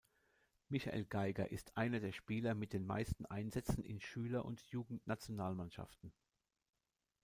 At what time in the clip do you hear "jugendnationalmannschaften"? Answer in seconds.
4.71-6.11